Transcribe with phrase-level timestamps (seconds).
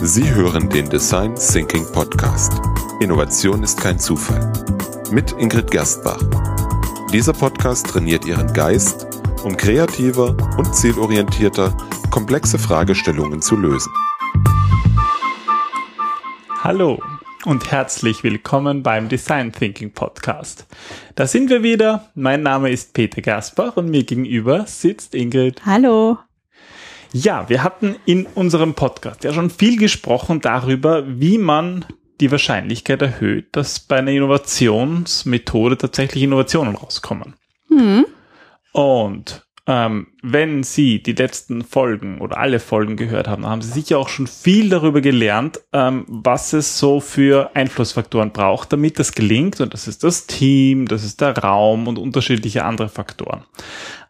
[0.00, 2.52] Sie hören den Design Thinking Podcast.
[3.00, 4.52] Innovation ist kein Zufall.
[5.10, 6.22] Mit Ingrid Gerstbach.
[7.12, 9.08] Dieser Podcast trainiert Ihren Geist,
[9.42, 11.76] um kreativer und zielorientierter
[12.12, 13.92] komplexe Fragestellungen zu lösen.
[16.62, 17.02] Hallo
[17.44, 20.66] und herzlich willkommen beim Design Thinking Podcast.
[21.16, 22.08] Da sind wir wieder.
[22.14, 25.66] Mein Name ist Peter Gersbach und mir gegenüber sitzt Ingrid.
[25.66, 26.18] Hallo.
[27.12, 31.84] Ja, wir hatten in unserem Podcast ja schon viel gesprochen darüber, wie man
[32.20, 37.34] die Wahrscheinlichkeit erhöht, dass bei einer Innovationsmethode tatsächlich Innovationen rauskommen.
[37.68, 38.06] Hm.
[38.72, 43.72] Und ähm, wenn Sie die letzten Folgen oder alle Folgen gehört haben, dann haben Sie
[43.72, 49.12] sicher auch schon viel darüber gelernt, ähm, was es so für Einflussfaktoren braucht, damit das
[49.12, 49.60] gelingt.
[49.60, 53.44] Und das ist das Team, das ist der Raum und unterschiedliche andere Faktoren.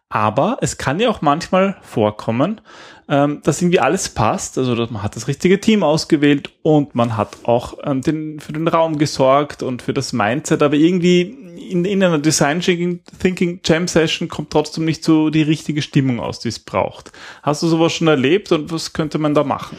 [0.09, 2.61] Aber es kann ja auch manchmal vorkommen,
[3.09, 4.57] ähm, dass irgendwie alles passt.
[4.57, 8.67] Also man hat das richtige Team ausgewählt und man hat auch ähm, den, für den
[8.67, 10.61] Raum gesorgt und für das Mindset.
[10.61, 11.21] Aber irgendwie
[11.69, 16.39] in, in einer Design Thinking Jam Session kommt trotzdem nicht so die richtige Stimmung aus,
[16.39, 17.11] die es braucht.
[17.43, 19.77] Hast du sowas schon erlebt und was könnte man da machen?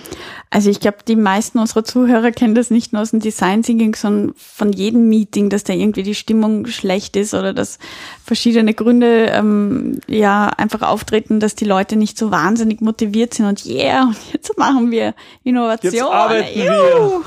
[0.50, 3.94] Also ich glaube, die meisten unserer Zuhörer kennen das nicht nur aus dem Design Thinking,
[3.94, 7.78] sondern von jedem Meeting, dass da irgendwie die Stimmung schlecht ist oder dass
[8.24, 13.66] verschiedene Gründe ähm, ja einfach auftreten, dass die Leute nicht so wahnsinnig motiviert sind und
[13.66, 15.92] yeah, und jetzt machen wir Innovation.
[15.92, 17.22] Jetzt arbeiten wir.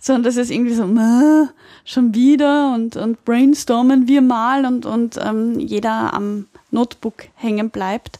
[0.00, 0.84] Sondern das ist irgendwie so,
[1.84, 8.18] schon wieder und, und brainstormen wir mal und, und ähm, jeder am Notebook hängen bleibt.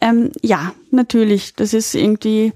[0.00, 2.52] Ähm, ja, natürlich, das ist irgendwie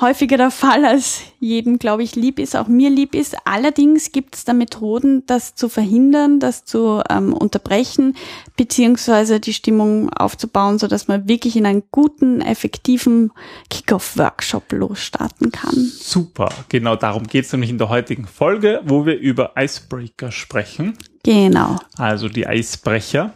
[0.00, 3.36] häufiger der Fall, als jedem, glaube ich, lieb ist, auch mir lieb ist.
[3.44, 8.16] Allerdings gibt es da Methoden, das zu verhindern, das zu ähm, unterbrechen,
[8.56, 13.32] beziehungsweise die Stimmung aufzubauen, so dass man wirklich in einen guten, effektiven
[13.70, 15.74] Kickoff-Workshop losstarten kann.
[15.74, 20.96] Super, genau darum geht es nämlich in der heutigen Folge, wo wir über Icebreaker sprechen.
[21.22, 21.78] Genau.
[21.96, 23.34] Also die Eisbrecher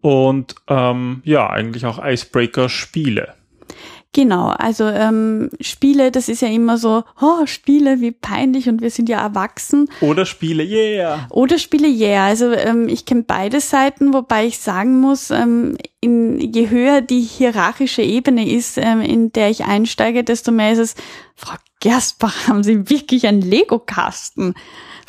[0.00, 3.34] und ähm, ja, eigentlich auch Icebreaker-Spiele.
[4.14, 8.90] Genau, also ähm, Spiele, das ist ja immer so, oh, Spiele, wie peinlich und wir
[8.90, 9.90] sind ja erwachsen.
[10.00, 11.26] Oder Spiele, yeah.
[11.30, 12.24] Oder Spiele, yeah.
[12.24, 17.22] Also ähm, ich kenne beide Seiten, wobei ich sagen muss, ähm, in, je höher die
[17.22, 20.94] hierarchische Ebene ist, ähm, in der ich einsteige, desto mehr ist es,
[21.34, 24.54] Frau Gerstbach, haben Sie wirklich einen Lego-Kasten?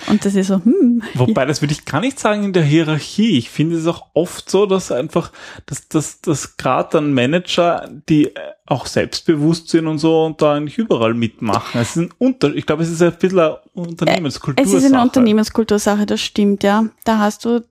[0.07, 1.03] Und das ist so, hm.
[1.13, 3.37] Wobei, das würde ich gar nicht sagen in der Hierarchie.
[3.37, 5.31] Ich finde es auch oft so, dass einfach,
[5.65, 8.31] dass, dass, dass gerade dann Manager, die
[8.65, 11.81] auch selbstbewusst sind und so und da eigentlich überall mitmachen.
[11.81, 14.77] Es ist ein Unter ich glaube, es ist ein bisschen eine Unternehmenskultursache.
[14.77, 16.85] Es ist eine Unternehmenskultursache, das stimmt, ja.
[17.03, 17.63] Da hast du,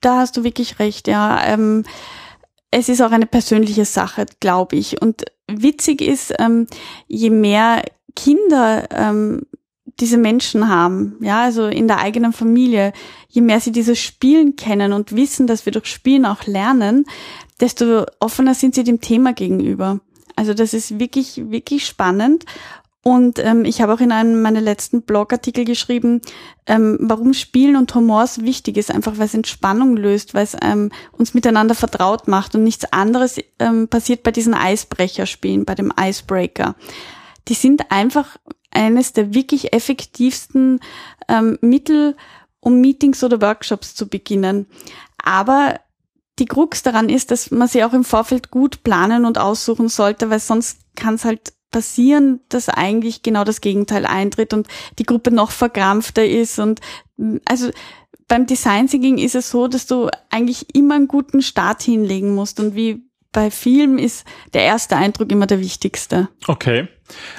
[0.00, 1.44] da hast du wirklich recht, ja.
[1.44, 1.84] Ähm,
[2.70, 5.00] es ist auch eine persönliche Sache, glaube ich.
[5.00, 6.66] Und witzig ist, ähm,
[7.06, 7.82] je mehr
[8.14, 9.42] Kinder ähm,
[10.00, 12.92] diese Menschen haben, ja, also in der eigenen Familie,
[13.28, 17.06] je mehr sie dieses Spielen kennen und wissen, dass wir durch Spielen auch lernen,
[17.60, 20.00] desto offener sind sie dem Thema gegenüber.
[20.36, 22.44] Also das ist wirklich, wirklich spannend.
[23.02, 26.20] Und ähm, ich habe auch in einem meiner letzten Blogartikel geschrieben,
[26.66, 30.90] ähm, warum Spielen und Humor wichtig ist, einfach weil es Entspannung löst, weil es ähm,
[31.12, 36.74] uns miteinander vertraut macht und nichts anderes ähm, passiert bei diesen Eisbrecherspielen, bei dem Icebreaker.
[37.48, 38.36] Die sind einfach
[38.70, 40.80] eines der wirklich effektivsten
[41.28, 42.16] ähm, Mittel,
[42.60, 44.66] um Meetings oder Workshops zu beginnen.
[45.22, 45.80] Aber
[46.38, 50.28] die Krux daran ist, dass man sie auch im Vorfeld gut planen und aussuchen sollte,
[50.30, 54.68] weil sonst kann es halt passieren, dass eigentlich genau das Gegenteil eintritt und
[54.98, 56.80] die Gruppe noch verkrampfter ist und
[57.44, 57.70] also
[58.28, 62.60] beim Design Thinking ist es so, dass du eigentlich immer einen guten Start hinlegen musst
[62.60, 63.05] und wie
[63.36, 64.24] bei Film ist
[64.54, 66.30] der erste Eindruck immer der wichtigste.
[66.48, 66.88] Okay.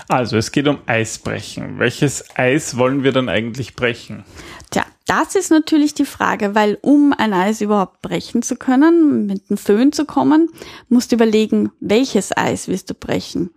[0.08, 1.80] Also es geht um Eisbrechen.
[1.80, 4.24] Welches Eis wollen wir dann eigentlich brechen?
[4.70, 9.50] Tja, das ist natürlich die Frage, weil um ein Eis überhaupt brechen zu können, mit
[9.50, 10.50] einem Föhn zu kommen,
[10.88, 13.50] musst du überlegen, welches Eis willst du brechen.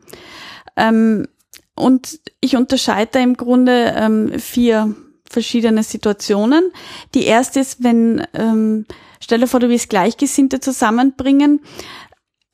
[0.77, 1.29] Ähm,
[1.75, 4.95] und ich unterscheide da im Grunde ähm, vier
[5.29, 6.73] verschiedene Situationen.
[7.15, 8.87] Die erste ist, wenn, ähm,
[9.21, 11.61] stell dir vor, du willst Gleichgesinnte zusammenbringen,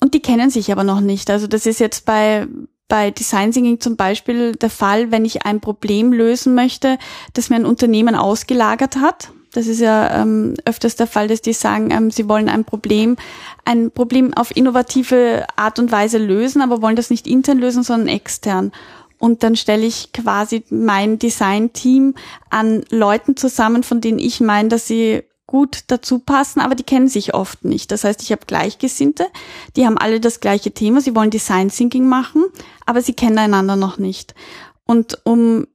[0.06, 1.30] und die kennen sich aber noch nicht.
[1.30, 2.46] Also das ist jetzt bei,
[2.86, 6.96] bei Design Thinking zum Beispiel der Fall, wenn ich ein Problem lösen möchte,
[7.34, 9.32] das mir ein Unternehmen ausgelagert hat.
[9.52, 13.16] Das ist ja ähm, öfters der Fall, dass die sagen, ähm, sie wollen ein Problem,
[13.64, 18.06] ein Problem auf innovative Art und Weise lösen, aber wollen das nicht intern lösen, sondern
[18.06, 18.70] extern.
[19.18, 22.14] Und dann stelle ich quasi mein Design-Team
[22.48, 27.08] an Leuten zusammen, von denen ich meine, dass sie gut dazu passen, aber die kennen
[27.08, 27.92] sich oft nicht.
[27.92, 29.26] Das heißt, ich habe Gleichgesinnte,
[29.76, 32.44] die haben alle das gleiche Thema, sie wollen Design Thinking machen,
[32.84, 34.34] aber sie kennen einander noch nicht.
[34.86, 35.66] Und um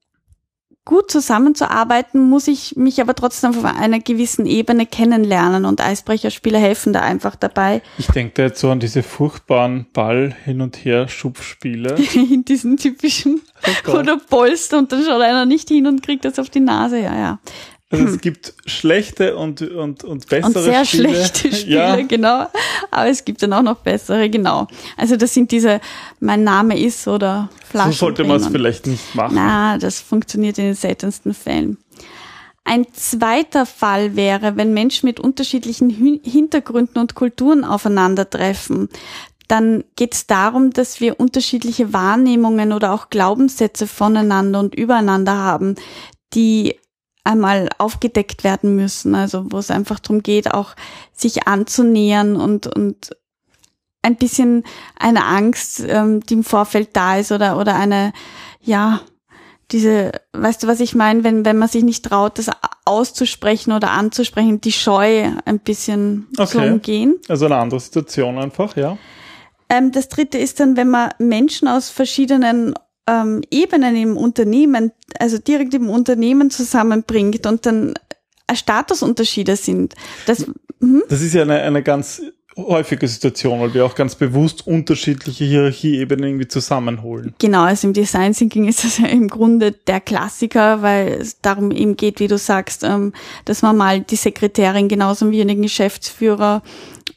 [0.83, 6.91] gut zusammenzuarbeiten, muss ich mich aber trotzdem auf einer gewissen Ebene kennenlernen und Eisbrecherspiele helfen
[6.91, 7.81] da einfach dabei.
[7.97, 11.95] Ich denke da jetzt so an diese furchtbaren Ball hin und her Schubspiele.
[12.13, 16.25] In diesen typischen, Oh wo du polst und dann schaut einer nicht hin und kriegt
[16.25, 17.39] das auf die Nase, ja, ja.
[17.91, 21.09] Also es gibt schlechte und, und, und bessere Und sehr Spiele.
[21.09, 22.47] schlechte Spiele, Ja, genau.
[22.89, 24.67] Aber es gibt dann auch noch bessere, genau.
[24.97, 25.81] Also das sind diese,
[26.19, 27.91] mein Name ist oder Flaschen.
[27.91, 29.33] so sollte man es vielleicht nicht machen.
[29.35, 31.77] Na, das funktioniert in den seltensten Fällen.
[32.63, 38.88] Ein zweiter Fall wäre, wenn Menschen mit unterschiedlichen Hin- Hintergründen und Kulturen aufeinandertreffen.
[39.47, 45.75] Dann geht es darum, dass wir unterschiedliche Wahrnehmungen oder auch Glaubenssätze voneinander und übereinander haben,
[46.33, 46.77] die
[47.23, 49.15] einmal aufgedeckt werden müssen.
[49.15, 50.75] Also wo es einfach darum geht, auch
[51.13, 53.12] sich anzunähern und, und
[54.01, 54.63] ein bisschen
[54.97, 58.13] eine Angst, ähm, die im Vorfeld da ist oder, oder eine,
[58.62, 59.01] ja,
[59.71, 62.50] diese, weißt du, was ich meine, wenn, wenn man sich nicht traut, das
[62.83, 66.71] auszusprechen oder anzusprechen, die Scheu ein bisschen Okay.
[66.71, 67.19] umgehen.
[67.29, 68.97] Also eine andere Situation einfach, ja.
[69.69, 72.74] Ähm, das dritte ist dann, wenn man Menschen aus verschiedenen
[73.12, 77.94] ähm, Ebenen im Unternehmen, also direkt im Unternehmen zusammenbringt und dann
[78.54, 79.96] Statusunterschiede sind.
[80.25, 80.48] Das,
[80.80, 81.04] mhm.
[81.10, 82.22] Das ist ja eine, eine ganz
[82.58, 87.34] häufige Situation, weil wir auch ganz bewusst unterschiedliche Hierarchieebenen irgendwie zusammenholen.
[87.40, 91.72] Genau, also im Design Thinking ist das ja im Grunde der Klassiker, weil es darum
[91.72, 93.13] eben geht, wie du sagst, ähm,
[93.46, 96.62] dass man mal die Sekretärin genauso wie den Geschäftsführer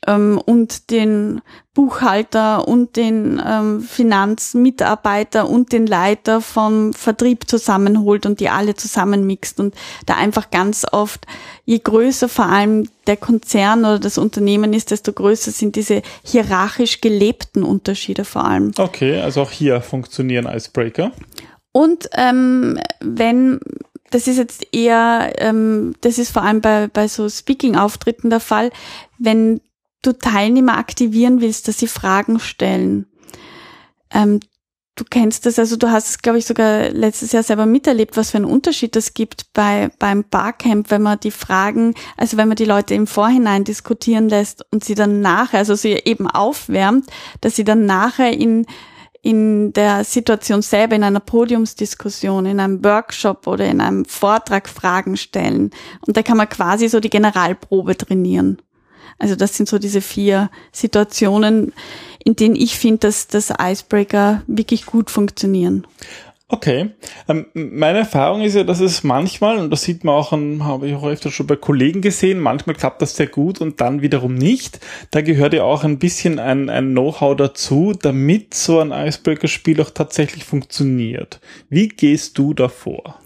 [0.07, 1.41] ähm, und den
[1.75, 9.59] Buchhalter und den ähm, Finanzmitarbeiter und den Leiter vom Vertrieb zusammenholt und die alle zusammenmixt
[9.59, 9.75] und
[10.07, 11.27] da einfach ganz oft,
[11.65, 17.01] je größer vor allem der Konzern oder das Unternehmen ist, desto größer sind diese hierarchisch
[17.01, 18.71] gelebten Unterschiede vor allem.
[18.79, 21.11] Okay, also auch hier funktionieren Icebreaker.
[21.73, 23.59] Und ähm, wenn,
[24.11, 28.71] das ist jetzt eher, ähm, das ist vor allem bei, bei so Speaking-Auftritten der Fall,
[29.19, 29.61] wenn
[30.07, 33.07] du Teilnehmer aktivieren willst, dass sie Fragen stellen.
[34.11, 34.41] Ähm,
[34.97, 38.31] du kennst das, also du hast es, glaube ich, sogar letztes Jahr selber miterlebt, was
[38.31, 42.57] für einen Unterschied das gibt bei beim Barcamp, wenn man die Fragen, also wenn man
[42.57, 47.07] die Leute im Vorhinein diskutieren lässt und sie dann nachher, also sie eben aufwärmt,
[47.41, 48.67] dass sie dann nachher in
[49.25, 55.17] in der Situation selber, in einer Podiumsdiskussion, in einem Workshop oder in einem Vortrag Fragen
[55.17, 55.71] stellen.
[56.07, 58.59] Und da kann man quasi so die Generalprobe trainieren.
[59.19, 61.73] Also das sind so diese vier Situationen,
[62.25, 65.87] in denen ich finde, dass das Icebreaker wirklich gut funktionieren.
[66.49, 66.91] Okay.
[67.27, 70.95] Ähm, meine Erfahrung ist ja, dass es manchmal, und das sieht man auch, habe ich
[70.95, 74.79] auch öfter schon bei Kollegen gesehen, manchmal klappt das sehr gut und dann wiederum nicht.
[75.11, 79.91] Da gehört ja auch ein bisschen ein, ein Know-how dazu, damit so ein Icebreaker-Spiel auch
[79.91, 81.41] tatsächlich funktioniert.
[81.71, 83.19] Wie gehst du davor?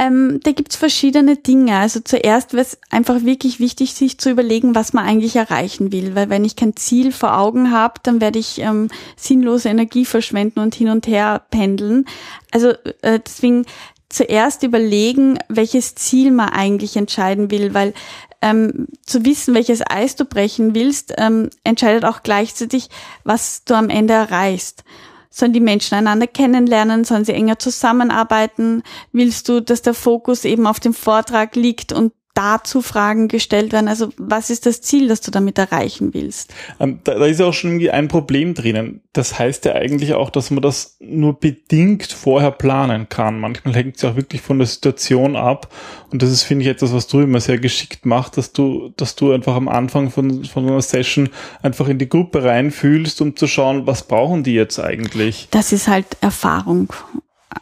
[0.00, 1.76] Ähm, da gibt's verschiedene Dinge.
[1.76, 6.14] Also zuerst wäre es einfach wirklich wichtig, sich zu überlegen, was man eigentlich erreichen will.
[6.14, 10.60] Weil wenn ich kein Ziel vor Augen habe, dann werde ich ähm, sinnlose Energie verschwenden
[10.60, 12.04] und hin und her pendeln.
[12.52, 12.70] Also
[13.02, 13.66] äh, deswegen
[14.08, 17.92] zuerst überlegen, welches Ziel man eigentlich entscheiden will, weil
[18.40, 22.88] ähm, zu wissen, welches Eis du brechen willst, ähm, entscheidet auch gleichzeitig,
[23.24, 24.84] was du am Ende erreichst.
[25.30, 27.04] Sollen die Menschen einander kennenlernen?
[27.04, 28.82] Sollen sie enger zusammenarbeiten?
[29.12, 33.88] Willst du, dass der Fokus eben auf dem Vortrag liegt und dazu Fragen gestellt werden?
[33.88, 36.54] Also was ist das Ziel, das du damit erreichen willst?
[36.78, 39.00] Ähm, da, da ist ja auch schon irgendwie ein Problem drinnen.
[39.12, 43.40] Das heißt ja eigentlich auch, dass man das nur bedingt vorher planen kann.
[43.40, 45.74] Manchmal hängt es ja auch wirklich von der Situation ab.
[46.12, 49.16] Und das ist, finde ich, etwas, was du immer sehr geschickt machst, dass du, dass
[49.16, 51.30] du einfach am Anfang von, von einer Session
[51.62, 55.48] einfach in die Gruppe reinfühlst, um zu schauen, was brauchen die jetzt eigentlich.
[55.50, 56.92] Das ist halt Erfahrung.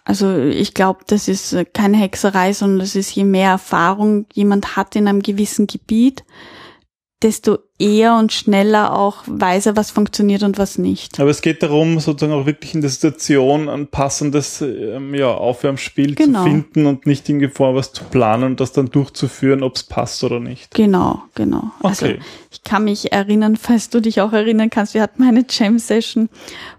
[0.05, 4.77] Also ich glaube, das ist äh, keine Hexerei, sondern das ist je mehr Erfahrung jemand
[4.77, 6.25] hat in einem gewissen Gebiet,
[7.23, 11.19] desto eher und schneller auch weiß er, was funktioniert und was nicht.
[11.19, 16.15] Aber es geht darum, sozusagen auch wirklich in der Situation ein passendes ähm, ja, Aufwärmspiel
[16.15, 16.43] Genau.
[16.45, 19.85] zu finden und nicht irgendwie vor was zu planen und das dann durchzuführen, ob es
[19.85, 20.75] passt oder nicht.
[20.75, 21.71] Genau, genau.
[21.83, 22.19] Also Okay.
[22.51, 26.29] ich kann mich erinnern, falls du dich auch erinnern kannst, wir hatten eine Jam-Session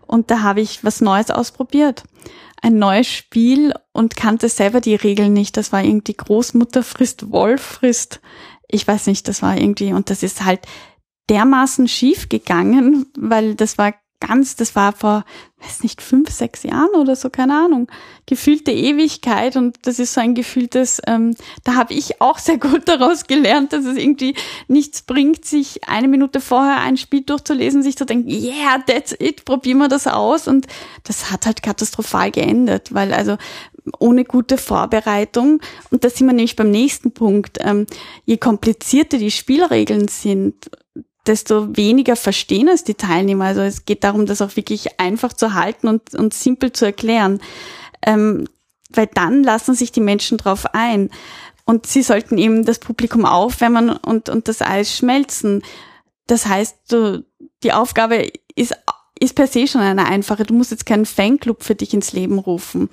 [0.05, 2.03] und da habe ich was Neues ausprobiert.
[2.61, 5.57] Ein neues Spiel und kannte selber die Regeln nicht.
[5.57, 8.19] Das war irgendwie Großmutter frisst, Wolf frisst.
[8.67, 10.61] Ich weiß nicht, das war irgendwie, und das ist halt
[11.29, 15.25] dermaßen schief gegangen, weil das war ganz, das war vor,
[15.61, 17.87] weiß nicht, fünf, sechs Jahren oder so, keine Ahnung,
[18.25, 19.55] gefühlte Ewigkeit.
[19.55, 23.73] Und das ist so ein gefühltes, ähm, da habe ich auch sehr gut daraus gelernt,
[23.73, 24.35] dass es irgendwie
[24.67, 29.45] nichts bringt, sich eine Minute vorher ein Spiel durchzulesen, sich zu denken, yeah, that's it,
[29.45, 30.47] probieren wir das aus.
[30.47, 30.67] Und
[31.03, 33.37] das hat halt katastrophal geendet, weil also
[33.99, 37.85] ohne gute Vorbereitung, und da sind wir nämlich beim nächsten Punkt, ähm,
[38.25, 40.69] je komplizierter die Spielregeln sind,
[41.27, 43.45] desto weniger verstehen es die Teilnehmer.
[43.45, 47.39] Also es geht darum, das auch wirklich einfach zu halten und, und simpel zu erklären.
[48.05, 48.47] Ähm,
[48.89, 51.09] weil dann lassen sich die Menschen drauf ein.
[51.65, 55.63] Und sie sollten eben das Publikum aufwärmen und, und das Eis schmelzen.
[56.25, 57.25] Das heißt, du,
[57.63, 58.73] die Aufgabe ist,
[59.19, 60.45] ist per se schon eine einfache.
[60.45, 62.89] Du musst jetzt keinen Fanclub für dich ins Leben rufen.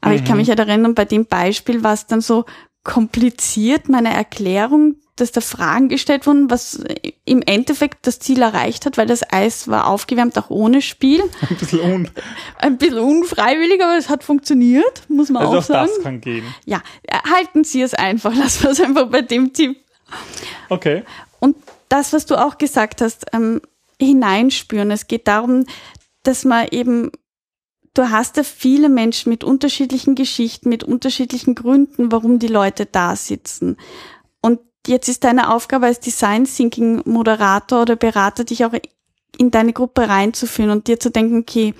[0.00, 0.18] Aber mhm.
[0.18, 0.40] ich kann mhm.
[0.40, 2.46] mich halt erinnern, bei dem Beispiel war es dann so
[2.84, 6.80] kompliziert, meine Erklärung, dass da Fragen gestellt wurden, was
[7.24, 11.22] im Endeffekt das Ziel erreicht hat, weil das Eis war aufgewärmt, auch ohne Spiel.
[11.48, 12.10] Ein bisschen, un
[12.58, 15.80] Ein bisschen unfreiwillig, aber es hat funktioniert, muss man also auch sagen.
[15.80, 16.44] Also das kann gehen.
[16.66, 16.82] Ja,
[17.30, 19.78] halten Sie es einfach, lassen wir es einfach bei dem Tipp.
[20.68, 21.04] Okay.
[21.40, 21.56] Und
[21.88, 23.60] das, was du auch gesagt hast, ähm,
[24.00, 24.90] hineinspüren.
[24.90, 25.66] Es geht darum,
[26.24, 27.12] dass man eben
[27.94, 33.16] du hast da viele Menschen mit unterschiedlichen Geschichten, mit unterschiedlichen Gründen, warum die Leute da
[33.16, 33.76] sitzen.
[34.40, 38.72] Und jetzt ist deine Aufgabe als Design Thinking Moderator oder Berater, dich auch
[39.38, 41.74] in deine Gruppe reinzuführen und dir zu denken, okay,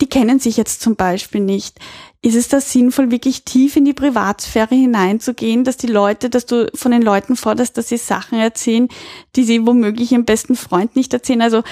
[0.00, 1.78] die kennen sich jetzt zum Beispiel nicht.
[2.22, 6.68] Ist es da sinnvoll, wirklich tief in die Privatsphäre hineinzugehen, dass die Leute, dass du
[6.74, 8.88] von den Leuten forderst, dass sie Sachen erzählen,
[9.36, 11.42] die sie womöglich ihrem besten Freund nicht erzählen?
[11.42, 11.62] Also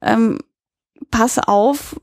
[0.00, 0.38] ähm,
[1.10, 1.96] pass auf,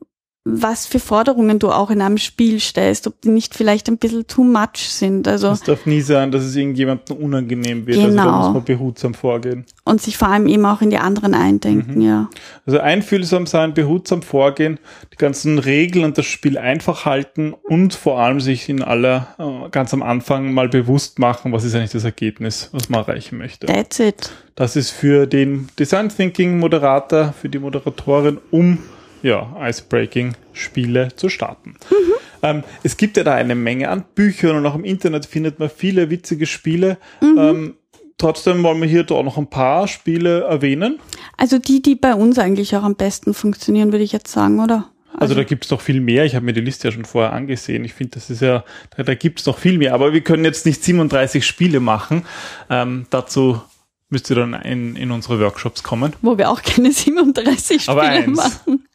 [0.52, 4.28] was für Forderungen du auch in einem Spiel stellst, ob die nicht vielleicht ein bisschen
[4.28, 5.28] too much sind.
[5.28, 7.98] Also es darf nie sein, dass es irgendjemandem unangenehm wird.
[7.98, 8.06] Genau.
[8.06, 8.38] Also da genau.
[8.38, 9.66] muss man behutsam vorgehen.
[9.84, 12.02] Und sich vor allem eben auch in die anderen eindenken, mhm.
[12.02, 12.30] ja.
[12.66, 14.80] Also einfühlsam sein, behutsam vorgehen,
[15.14, 19.70] die ganzen Regeln und das Spiel einfach halten und vor allem sich in aller äh,
[19.70, 23.68] ganz am Anfang mal bewusst machen, was ist eigentlich das Ergebnis, was man erreichen möchte.
[23.68, 24.32] That's it.
[24.56, 28.80] Das ist für den Design Thinking Moderator, für die Moderatorin, um
[29.22, 31.76] ja, Icebreaking-Spiele zu starten.
[31.90, 32.14] Mhm.
[32.42, 35.70] Ähm, es gibt ja da eine Menge an Büchern und auch im Internet findet man
[35.70, 36.98] viele witzige Spiele.
[37.22, 37.38] Mhm.
[37.38, 37.74] Ähm,
[38.18, 41.00] trotzdem wollen wir hier doch noch ein paar Spiele erwähnen.
[41.38, 44.90] Also die, die bei uns eigentlich auch am besten funktionieren, würde ich jetzt sagen, oder?
[45.12, 46.24] Also, also da gibt es noch viel mehr.
[46.26, 47.84] Ich habe mir die Liste ja schon vorher angesehen.
[47.84, 48.64] Ich finde, das ist ja,
[48.96, 49.94] da, da gibt es noch viel mehr.
[49.94, 52.26] Aber wir können jetzt nicht 37 Spiele machen.
[52.70, 53.62] Ähm, dazu
[54.10, 56.16] müsst ihr dann in, in unsere Workshops kommen.
[56.22, 58.38] Wo wir auch keine 37 Spiele Aber eins.
[58.38, 58.88] machen.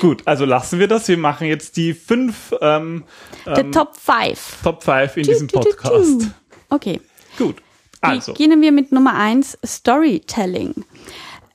[0.00, 1.08] Gut, also lassen wir das.
[1.08, 3.04] Wir machen jetzt die fünf ähm,
[3.46, 4.62] Der ähm, Top 5.
[4.62, 6.28] Top 5 in diesem Podcast.
[6.70, 7.00] Okay.
[7.38, 7.56] Gut.
[8.00, 8.32] Also.
[8.32, 10.84] Beginnen wir mit Nummer 1, Storytelling.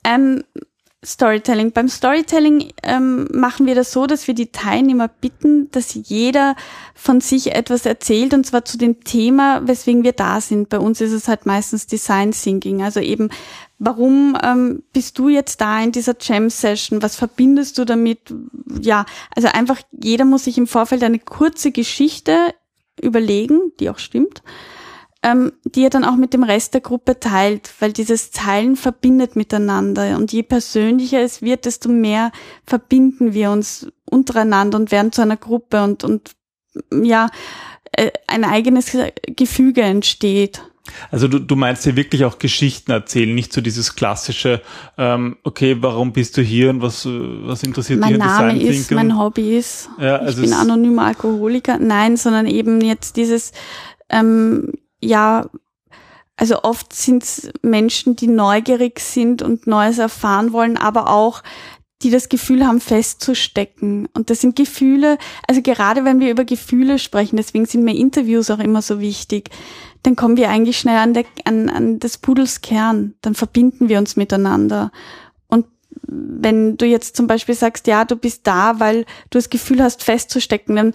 [0.04, 0.44] Ähm,
[1.04, 1.70] Storytelling.
[1.70, 6.56] Beim Storytelling ähm, machen wir das so, dass wir die Teilnehmer bitten, dass jeder
[6.94, 10.68] von sich etwas erzählt und zwar zu dem Thema, weswegen wir da sind.
[10.68, 13.30] Bei uns ist es halt meistens Design Thinking, also eben,
[13.78, 17.00] warum ähm, bist du jetzt da in dieser Jam Session?
[17.00, 18.34] Was verbindest du damit?
[18.80, 22.54] Ja, also einfach jeder muss sich im Vorfeld eine kurze Geschichte
[23.00, 24.42] überlegen, die auch stimmt
[25.22, 29.34] ähm, die er dann auch mit dem Rest der Gruppe teilt, weil dieses Teilen verbindet
[29.36, 30.16] miteinander.
[30.16, 32.30] Und je persönlicher es wird, desto mehr
[32.64, 36.32] verbinden wir uns untereinander und werden zu einer Gruppe und, und
[36.92, 37.28] ja,
[37.92, 38.96] äh, ein eigenes
[39.26, 40.62] Gefüge entsteht.
[41.10, 44.62] Also du, du meinst ja wirklich auch Geschichten erzählen, nicht so dieses klassische,
[44.96, 48.90] ähm, okay, warum bist du hier und was, was interessiert mein dich Design Name ist,
[48.92, 51.78] mein Hobby ist, ja, also ich bin anonymer Alkoholiker.
[51.78, 53.52] Nein, sondern eben jetzt dieses,
[54.08, 55.46] ähm, ja,
[56.36, 61.42] also oft sind es Menschen, die neugierig sind und Neues erfahren wollen, aber auch
[62.02, 64.08] die das Gefühl haben, festzustecken.
[64.14, 68.50] Und das sind Gefühle, also gerade wenn wir über Gefühle sprechen, deswegen sind mir Interviews
[68.50, 69.50] auch immer so wichtig,
[70.04, 73.98] dann kommen wir eigentlich schnell an, der, an, an des Pudels Kern, dann verbinden wir
[73.98, 74.92] uns miteinander.
[75.48, 75.66] Und
[76.02, 80.04] wenn du jetzt zum Beispiel sagst, ja, du bist da, weil du das Gefühl hast,
[80.04, 80.94] festzustecken, dann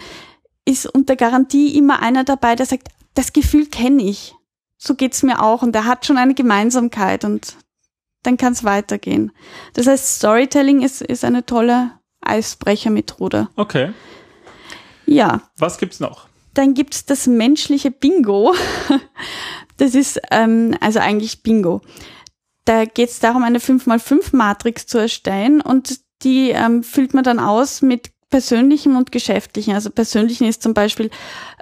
[0.64, 4.36] ist unter Garantie immer einer dabei, der sagt, das Gefühl kenne ich.
[4.78, 7.56] So geht's mir auch und er hat schon eine Gemeinsamkeit und
[8.24, 9.32] dann kann es weitergehen.
[9.74, 11.92] Das heißt, Storytelling ist, ist eine tolle
[12.22, 13.50] Eisbrechermethode.
[13.56, 13.94] Okay.
[15.06, 15.42] Ja.
[15.58, 16.28] Was gibt's noch?
[16.54, 18.56] Dann gibt's das menschliche Bingo.
[19.78, 21.82] Das ist ähm, also eigentlich Bingo.
[22.64, 28.12] Da geht's darum, eine 5x5-Matrix zu erstellen und die ähm, füllt man dann aus mit
[28.30, 29.74] persönlichem und geschäftlichen.
[29.74, 31.10] Also persönlichen ist zum Beispiel,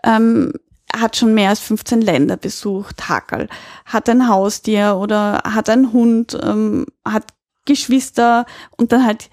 [0.03, 0.53] ähm,
[0.93, 3.47] hat schon mehr als 15 Länder besucht, Hackerl,
[3.85, 7.25] hat ein Haustier oder hat einen Hund, ähm, hat
[7.65, 8.45] Geschwister
[8.77, 9.29] und dann halt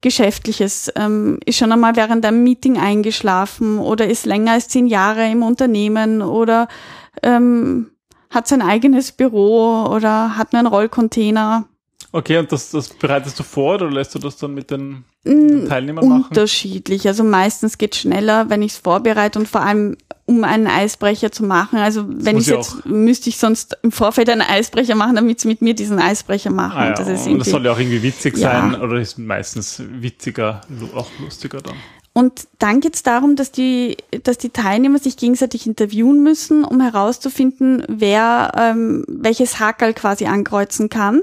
[0.00, 5.28] Geschäftliches, ähm, ist schon einmal während einem Meeting eingeschlafen oder ist länger als zehn Jahre
[5.30, 6.68] im Unternehmen oder
[7.22, 7.90] ähm,
[8.30, 11.64] hat sein eigenes Büro oder hat nur einen Rollcontainer.
[12.12, 15.50] Okay, und das, das bereitest du vor oder lässt du das dann mit den, mit
[15.50, 16.24] den Teilnehmern machen?
[16.28, 17.06] Unterschiedlich.
[17.08, 19.96] Also meistens geht schneller, wenn ich es vorbereite und vor allem
[20.26, 21.78] um einen Eisbrecher zu machen.
[21.78, 25.62] Also wenn ich jetzt müsste ich sonst im Vorfeld einen Eisbrecher machen, damit sie mit
[25.62, 26.78] mir diesen Eisbrecher machen.
[26.78, 26.94] Ah, ja.
[26.94, 28.60] das, ist und das soll ja auch irgendwie witzig Ja.
[28.60, 30.62] sein oder ist meistens witziger,
[30.94, 31.76] auch lustiger dann.
[32.12, 36.80] Und dann geht es darum, dass die, dass die Teilnehmer sich gegenseitig interviewen müssen, um
[36.80, 41.22] herauszufinden, wer ähm, welches Hakel quasi ankreuzen kann.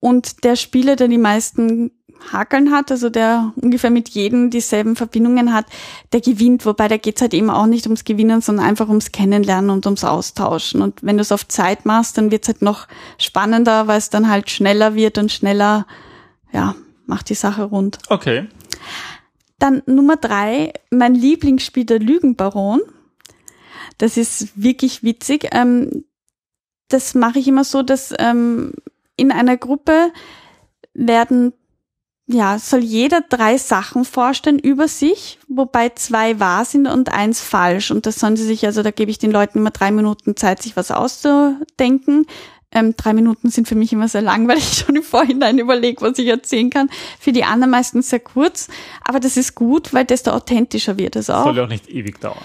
[0.00, 1.92] Und der Spieler, der die meisten
[2.32, 5.66] Hakeln hat, also der ungefähr mit jedem dieselben Verbindungen hat,
[6.12, 6.66] der gewinnt.
[6.66, 10.04] Wobei da geht's halt eben auch nicht ums Gewinnen, sondern einfach ums Kennenlernen und ums
[10.04, 10.82] Austauschen.
[10.82, 12.86] Und wenn du es auf Zeit machst, dann wird's halt noch
[13.18, 15.86] spannender, weil es dann halt schneller wird und schneller,
[16.52, 16.74] ja,
[17.06, 17.98] macht die Sache rund.
[18.08, 18.46] Okay.
[19.58, 22.80] Dann Nummer drei, mein Lieblingsspiel, der Lügenbaron.
[23.96, 25.48] Das ist wirklich witzig.
[25.52, 26.04] Ähm,
[26.88, 28.72] das mache ich immer so, dass ähm,
[29.16, 30.12] in einer Gruppe
[30.94, 31.52] werden,
[32.30, 37.90] ja, soll jeder drei Sachen vorstellen über sich, wobei zwei wahr sind und eins falsch.
[37.90, 40.62] Und das sollen sie sich, also da gebe ich den Leuten immer drei Minuten Zeit,
[40.62, 42.26] sich was auszudenken.
[42.70, 46.02] Ähm, drei Minuten sind für mich immer sehr lang, weil ich schon im Vorhinein überlege,
[46.02, 46.90] was ich erzählen kann.
[47.18, 48.68] Für die anderen meistens sehr kurz.
[49.02, 51.44] Aber das ist gut, weil desto authentischer wird es auch.
[51.44, 52.36] Soll ja auch nicht ewig dauern.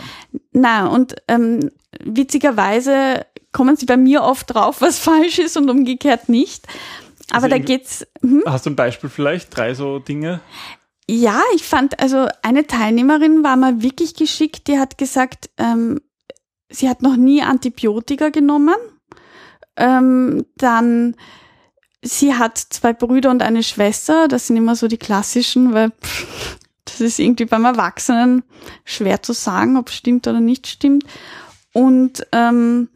[0.54, 1.72] Na, und ähm,
[2.02, 6.68] witzigerweise kommen sie bei mir oft drauf, was falsch ist und umgekehrt nicht.
[7.30, 8.06] Aber Also da geht's.
[8.22, 8.44] Hm?
[8.46, 9.56] Hast du ein Beispiel vielleicht?
[9.56, 10.42] Drei so Dinge?
[11.10, 16.00] Ja, ich fand, also eine Teilnehmerin war mal wirklich geschickt, die hat gesagt, ähm,
[16.70, 18.75] sie hat noch nie Antibiotika genommen.
[19.75, 21.15] Ähm, dann,
[22.01, 26.58] sie hat zwei Brüder und eine Schwester, das sind immer so die klassischen, weil pff,
[26.86, 28.44] das ist irgendwie beim Erwachsenen
[28.86, 31.06] schwer zu sagen, ob es stimmt oder nicht stimmt.
[31.74, 32.89] Und ähm,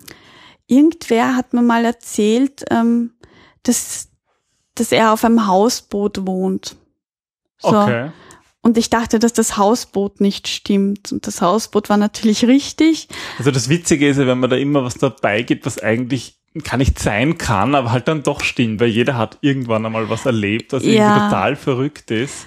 [0.67, 3.13] irgendwer hat mir mal erzählt, ähm,
[3.63, 4.09] dass,
[4.79, 6.75] dass er auf einem Hausboot wohnt.
[7.59, 7.69] So.
[7.69, 8.11] Okay.
[8.61, 11.11] Und ich dachte, dass das Hausboot nicht stimmt.
[11.11, 13.07] Und das Hausboot war natürlich richtig.
[13.37, 16.77] Also das Witzige ist ja, wenn man da immer was dabei gibt, was eigentlich gar
[16.77, 20.73] nicht sein kann, aber halt dann doch stimmt, weil jeder hat irgendwann einmal was erlebt,
[20.73, 21.29] was irgendwie Ja.
[21.29, 22.45] total verrückt ist.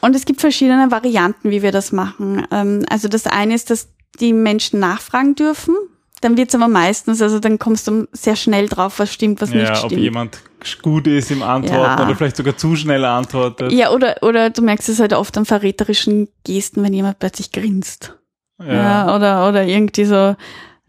[0.00, 2.46] Und es gibt verschiedene Varianten, wie wir das machen.
[2.52, 3.88] Ähm, also das eine ist, dass
[4.20, 5.74] die Menschen nachfragen dürfen.
[6.20, 9.62] Dann wird's aber meistens, also dann kommst du sehr schnell drauf, was stimmt, was nicht
[9.68, 10.02] Ja, ob stimmt.
[10.02, 10.38] jemand
[10.82, 12.04] gut ist im Antworten Ja.
[12.06, 13.70] oder vielleicht sogar zu schnell antwortet.
[13.72, 18.16] Ja, oder, oder du merkst es halt oft an verräterischen Gesten, wenn jemand plötzlich grinst.
[18.60, 19.14] Ja.
[19.14, 20.14] oder, oder irgendwie so.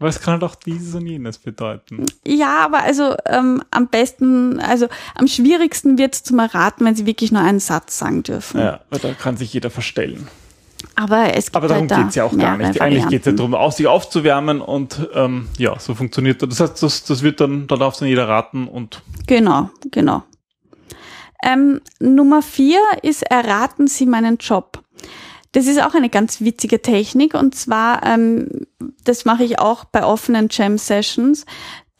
[0.00, 2.06] Aber es kann halt auch dieses und jenes bedeuten.
[2.26, 7.30] Ja, aber also ähm, am besten, also am schwierigsten wird's zum Erraten, wenn sie wirklich
[7.32, 8.58] nur einen Satz sagen dürfen.
[8.60, 10.26] Ja, weil da kann sich jeder verstellen.
[11.00, 12.78] Aber es gibt Aber darum halt da geht's ja auch gar nicht.
[12.82, 13.52] Eigentlich geht's ja Varianten.
[13.52, 16.50] darum, auch sich aufzuwärmen und ähm, ja, so funktioniert das.
[16.50, 20.24] Das heißt, das, das wird dann, da darf dann jeder raten und Genau, genau.
[21.42, 24.82] Ähm, Nummer vier ist erraten Sie meinen Job.
[25.52, 28.66] Das ist auch eine ganz witzige Technik und zwar, ähm,
[29.02, 31.46] das mache ich auch bei offenen Jam Sessions.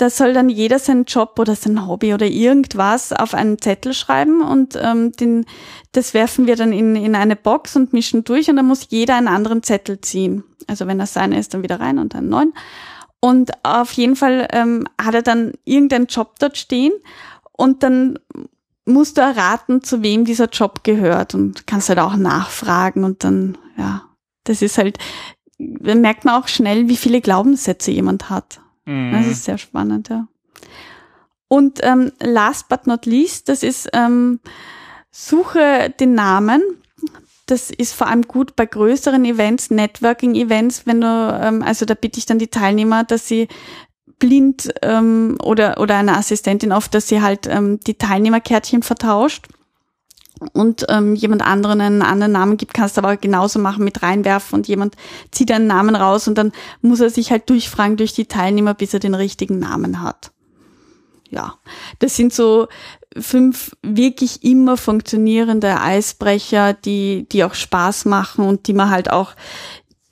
[0.01, 4.41] Da soll dann jeder seinen Job oder sein Hobby oder irgendwas auf einen Zettel schreiben
[4.41, 5.45] und ähm, den,
[5.93, 9.17] das werfen wir dann in, in eine Box und mischen durch und dann muss jeder
[9.17, 10.43] einen anderen Zettel ziehen.
[10.67, 12.55] Also wenn das seine ist, dann wieder rein und einen neuen.
[13.21, 16.93] Und auf jeden Fall ähm, hat er dann irgendeinen Job dort stehen
[17.53, 18.19] und dann
[18.87, 23.59] musst du erraten, zu wem dieser Job gehört und kannst halt auch nachfragen und dann,
[23.77, 24.05] ja,
[24.45, 24.97] das ist halt,
[25.59, 28.63] dann merkt man auch schnell, wie viele Glaubenssätze jemand hat.
[28.85, 29.13] Mhm.
[29.13, 30.27] Das ist sehr spannend, ja.
[31.49, 34.41] Und ähm, last but not least, das ist ähm,
[35.11, 36.63] Suche den Namen.
[37.47, 41.07] Das ist vor allem gut bei größeren Events, Networking-Events, wenn du,
[41.43, 43.49] ähm, also da bitte ich dann die Teilnehmer, dass sie
[44.21, 49.49] blind ähm, oder oder eine Assistentin oft, dass sie halt ähm, die Teilnehmerkärtchen vertauscht
[50.53, 54.59] und ähm, jemand anderen einen anderen Namen gibt, kannst du aber genauso machen mit reinwerfen
[54.59, 54.97] und jemand
[55.31, 58.95] zieht einen Namen raus und dann muss er sich halt durchfragen durch die Teilnehmer, bis
[58.95, 60.33] er den richtigen Namen hat.
[61.29, 61.55] Ja,
[62.01, 62.69] das sind so
[63.17, 69.35] fünf wirklich immer funktionierende Eisbrecher, die, die auch Spaß machen und die man halt auch,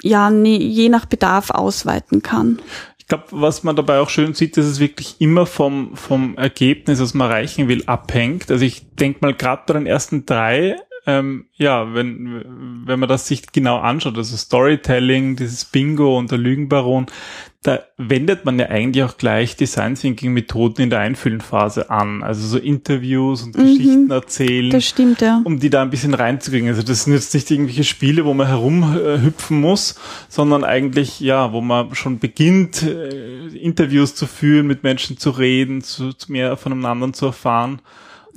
[0.03, 2.61] ja, je nach Bedarf ausweiten kann.
[3.09, 7.01] Ich glaube, was man dabei auch schön sieht, dass es wirklich immer vom, vom Ergebnis,
[7.01, 8.51] was man erreichen will, abhängt.
[8.51, 10.77] Also ich denke mal, gerade bei den ersten drei
[11.09, 16.37] ähm, ja, wenn, wenn man das sich genau anschaut, also Storytelling, dieses Bingo und der
[16.37, 17.07] Lügenbaron,
[17.63, 22.23] da wendet man ja eigentlich auch gleich Design Thinking Methoden in der Einfühlenphase an.
[22.23, 23.63] Also so Interviews und Mhm.
[23.63, 24.71] Geschichten erzählen.
[24.71, 25.41] Das stimmt, ja.
[25.45, 26.69] um die da ein bisschen reinzukriegen.
[26.69, 29.95] Also das sind jetzt nicht irgendwelche Spiele, wo man herumhüpfen muss,
[30.29, 35.81] sondern eigentlich, ja, wo man schon beginnt, äh, Interviews zu führen, mit Menschen zu reden,
[35.81, 37.81] zu, zu mehr voneinander zu erfahren.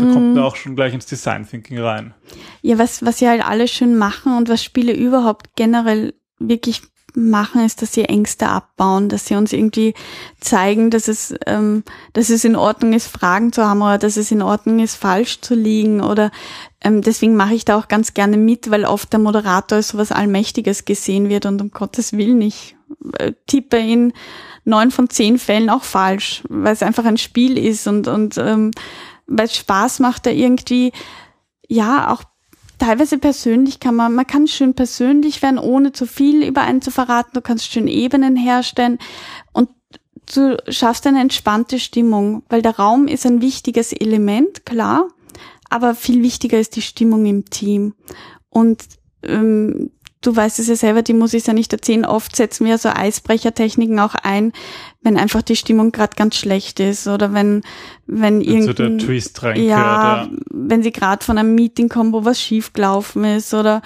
[0.07, 0.33] Da kommt Mhm.
[0.35, 2.13] man auch schon gleich ins Design Thinking rein.
[2.61, 6.81] Ja, was, was sie halt alle schön machen und was Spiele überhaupt generell wirklich
[7.13, 9.93] machen, ist, dass sie Ängste abbauen, dass sie uns irgendwie
[10.39, 11.83] zeigen, dass es, ähm,
[12.13, 15.41] dass es in Ordnung ist, Fragen zu haben oder dass es in Ordnung ist, falsch
[15.41, 16.31] zu liegen oder
[16.81, 20.13] ähm, deswegen mache ich da auch ganz gerne mit, weil oft der Moderator als sowas
[20.13, 22.77] Allmächtiges gesehen wird und um Gottes Willen ich
[23.17, 24.13] äh, tippe in
[24.63, 28.71] neun von zehn Fällen auch falsch, weil es einfach ein Spiel ist und, und ähm,
[29.31, 30.91] weil Spaß macht, da irgendwie
[31.67, 32.23] ja auch
[32.77, 36.91] teilweise persönlich kann man, man kann schön persönlich werden, ohne zu viel über einen zu
[36.91, 37.31] verraten.
[37.33, 38.97] Du kannst schön Ebenen herstellen
[39.53, 39.69] und
[40.33, 45.07] du schaffst eine entspannte Stimmung, weil der Raum ist ein wichtiges Element, klar,
[45.69, 47.93] aber viel wichtiger ist die Stimmung im Team.
[48.49, 48.83] Und
[49.23, 52.77] ähm, du weißt es ja selber, die muss ich ja nicht erzählen, oft setzen wir
[52.77, 54.53] so Eisbrechertechniken auch ein,
[55.01, 57.63] wenn einfach die Stimmung gerade ganz schlecht ist oder wenn
[58.05, 59.67] wenn Wenn so Twist reinkehrt.
[59.69, 63.81] ja, Ja, wenn sie gerade von einem Meeting kommen, wo was schiefgelaufen ist oder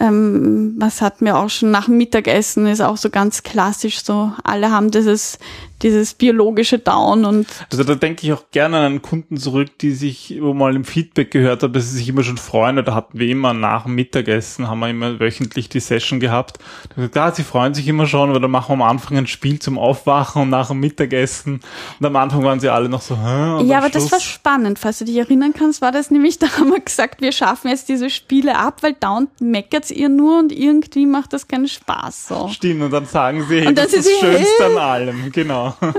[0.00, 4.32] ähm, was hatten wir auch schon nach dem Mittagessen ist auch so ganz klassisch so
[4.42, 5.38] alle haben dieses
[5.82, 9.90] dieses biologische Down und Also da denke ich auch gerne an einen Kunden zurück, die
[9.90, 12.82] sich, wo mal im Feedback gehört hat, dass sie sich immer schon freuen.
[12.84, 16.58] Da hatten wir immer nach dem Mittagessen, haben wir immer wöchentlich die Session gehabt.
[16.90, 19.26] Da gesagt, ja, sie freuen sich immer schon, weil da machen wir am Anfang ein
[19.26, 21.60] Spiel zum Aufwachen und nach dem Mittagessen.
[22.00, 23.60] Und am Anfang waren sie alle noch so, Hä?
[23.60, 26.38] Und ja, aber das war Schluss- spannend, falls du dich erinnern kannst, war das nämlich,
[26.38, 30.38] da haben wir gesagt, wir schaffen jetzt diese Spiele ab, weil dauernd meckert's ihr nur
[30.38, 32.48] und irgendwie macht das keinen Spaß so.
[32.48, 34.72] Stimmt, und dann sagen sie, hey, Und das ist das Schönste hey.
[34.76, 35.63] an allem, genau.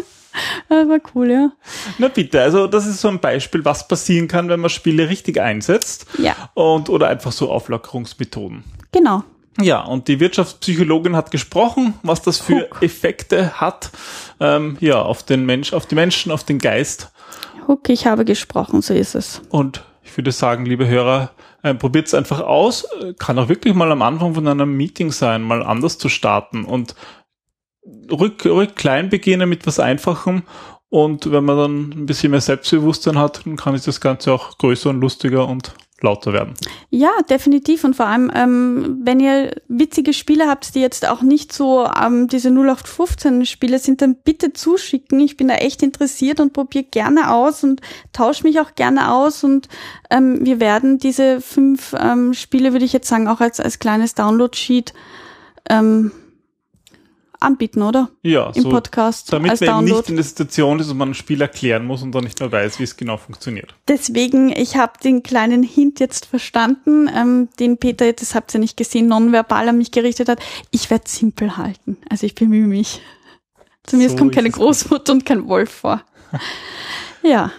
[0.67, 1.51] Das war cool, ja.
[1.97, 5.39] Na bitte, also das ist so ein Beispiel, was passieren kann, wenn man Spiele richtig
[5.39, 6.07] einsetzt.
[6.17, 6.35] Ja.
[6.53, 8.63] Und, oder einfach so Auflockerungsmethoden.
[8.91, 9.23] Genau.
[9.61, 12.81] Ja, und die Wirtschaftspsychologin hat gesprochen, was das für Huck.
[12.81, 13.91] Effekte hat,
[14.41, 17.11] ähm, ja, auf den Mensch, auf die Menschen, auf den Geist.
[17.67, 19.41] Huck, ich habe gesprochen, so ist es.
[19.49, 21.31] Und ich würde sagen, liebe Hörer,
[21.63, 22.85] äh, probiert es einfach aus.
[23.01, 26.65] Äh, Kann auch wirklich mal am Anfang von einem Meeting sein, mal anders zu starten
[26.65, 26.95] und
[28.11, 30.43] rück, rück klein beginnen mit was Einfachem.
[30.89, 34.57] Und wenn man dann ein bisschen mehr Selbstbewusstsein hat, dann kann sich das Ganze auch
[34.57, 36.53] größer und lustiger und lauter werden.
[36.89, 37.83] Ja, definitiv.
[37.83, 42.27] Und vor allem, ähm, wenn ihr witzige Spiele habt, die jetzt auch nicht so ähm,
[42.27, 45.19] diese 0815-Spiele sind, dann bitte zuschicken.
[45.19, 47.81] Ich bin da echt interessiert und probiere gerne aus und
[48.13, 49.43] tausche mich auch gerne aus.
[49.43, 49.67] Und
[50.09, 54.15] ähm, wir werden diese fünf ähm, Spiele, würde ich jetzt sagen, auch als, als kleines
[54.15, 54.93] Download-Sheet
[55.69, 56.11] ähm,
[57.39, 58.09] anbieten, oder?
[58.21, 59.97] Ja, Im so, Podcast damit als man Download.
[59.99, 62.51] nicht in der Situation ist und man ein Spiel erklären muss und dann nicht mehr
[62.51, 63.75] weiß, wie es genau funktioniert.
[63.87, 68.77] Deswegen, ich habe den kleinen Hint jetzt verstanden, ähm, den Peter, das habt ihr nicht
[68.77, 70.39] gesehen, nonverbal an mich gerichtet hat.
[70.71, 71.97] Ich werde simpel halten.
[72.09, 73.01] Also ich bemühe mich.
[73.83, 74.49] Zumindest So kommt keine.
[74.49, 76.01] Großmutter und kein Wolf vor.
[77.23, 77.51] ja,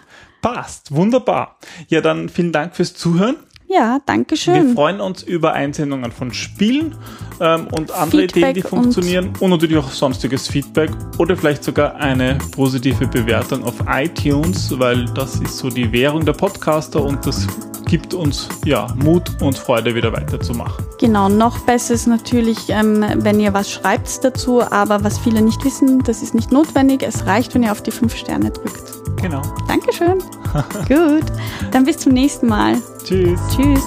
[0.46, 1.58] Passt, wunderbar.
[1.88, 3.34] Ja, dann vielen Dank fürs Zuhören.
[3.68, 4.74] Ja, danke Wir schön.
[4.74, 6.94] freuen uns über Einsendungen von Spielen
[7.40, 11.64] ähm, und andere Feedback Ideen, die und- funktionieren und, natürlich auch sonstiges Feedback oder vielleicht
[11.64, 17.26] sogar eine positive Bewertung auf iTunes, weil das ist so die Währung der Podcaster und
[17.26, 17.46] das
[17.86, 20.84] gibt uns ja Mut und Freude, wieder weiterzumachen.
[20.98, 25.64] Genau, noch besser ist natürlich, ähm, wenn ihr was schreibt dazu, aber was viele nicht
[25.64, 27.02] wissen, das ist nicht notwendig.
[27.02, 28.82] Es reicht, wenn ihr auf die fünf Sterne drückt.
[29.22, 29.42] Genau.
[29.68, 30.18] Dankeschön.
[30.88, 31.24] Gut,
[31.70, 32.76] dann bis zum nächsten Mal.
[33.04, 33.40] Tschüss.
[33.54, 33.84] Tschüss.